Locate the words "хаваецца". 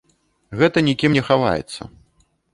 1.29-1.81